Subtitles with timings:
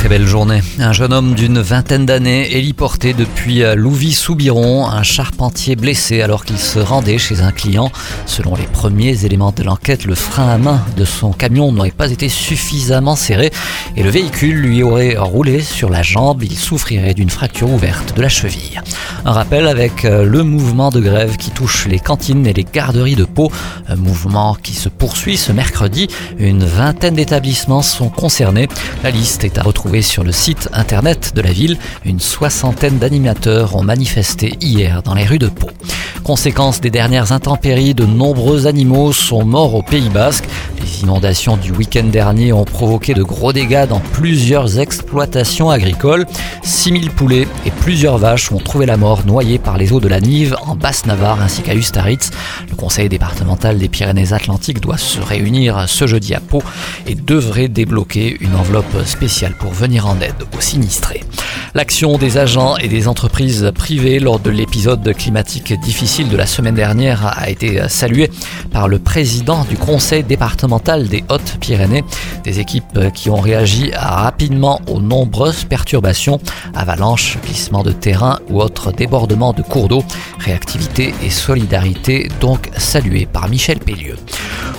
[0.00, 0.62] Très belle journée.
[0.78, 6.78] Un jeune homme d'une vingtaine d'années héliporté depuis Louvis-Soubiron, un charpentier blessé alors qu'il se
[6.78, 7.92] rendait chez un client.
[8.24, 12.10] Selon les premiers éléments de l'enquête, le frein à main de son camion n'aurait pas
[12.10, 13.50] été suffisamment serré
[13.94, 16.42] et le véhicule lui aurait roulé sur la jambe.
[16.44, 18.80] Il souffrirait d'une fracture ouverte de la cheville.
[19.26, 23.24] Un rappel avec le mouvement de grève qui touche les cantines et les garderies de
[23.24, 23.52] Pau.
[23.86, 26.08] Un mouvement qui se poursuit ce mercredi.
[26.38, 28.66] Une vingtaine d'établissements sont concernés.
[29.04, 31.76] La liste est à retrouver sur le site internet de la ville.
[32.04, 35.68] Une soixantaine d'animateurs ont manifesté hier dans les rues de Pau.
[36.30, 40.44] Conséquence des dernières intempéries, de nombreux animaux sont morts au Pays Basque.
[40.80, 46.26] Les inondations du week-end dernier ont provoqué de gros dégâts dans plusieurs exploitations agricoles.
[46.62, 50.20] 6000 poulets et plusieurs vaches ont trouvé la mort noyées par les eaux de la
[50.20, 52.30] Nive en Basse-Navarre ainsi qu'à Ustaritz.
[52.70, 56.62] Le conseil départemental des Pyrénées-Atlantiques doit se réunir ce jeudi à Pau
[57.08, 61.24] et devrait débloquer une enveloppe spéciale pour venir en aide aux sinistrés.
[61.72, 66.74] L'action des agents et des entreprises privées lors de l'épisode climatique difficile de la semaine
[66.74, 68.28] dernière a été saluée
[68.72, 72.02] par le président du conseil départemental des Hautes-Pyrénées.
[72.42, 76.40] Des équipes qui ont réagi rapidement aux nombreuses perturbations,
[76.74, 80.02] avalanches, glissements de terrain ou autres débordements de cours d'eau.
[80.40, 84.16] Réactivité et solidarité donc saluées par Michel Pellieu.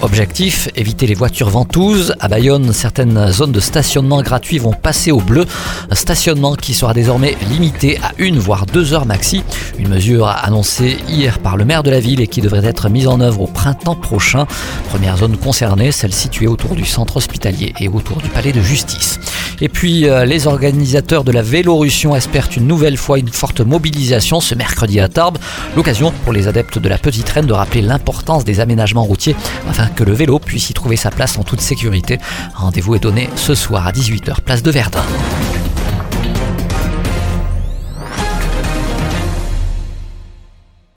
[0.01, 2.15] Objectif, éviter les voitures ventouses.
[2.19, 5.45] À Bayonne, certaines zones de stationnement gratuit vont passer au bleu.
[5.91, 9.43] Stationnement qui sera désormais limité à une voire deux heures maxi.
[9.77, 13.07] Une mesure annoncée hier par le maire de la ville et qui devrait être mise
[13.07, 14.47] en œuvre au printemps prochain.
[14.89, 19.19] Première zone concernée, celle située autour du centre hospitalier et autour du palais de justice.
[19.61, 24.39] Et puis, euh, les organisateurs de la Vélorussion espèrent une nouvelle fois une forte mobilisation
[24.39, 25.37] ce mercredi à Tarbes.
[25.75, 29.35] L'occasion pour les adeptes de la petite reine de rappeler l'importance des aménagements routiers
[29.69, 32.17] afin que le vélo puisse y trouver sa place en toute sécurité.
[32.55, 35.03] Rendez-vous est donné ce soir à 18h, place de Verdun.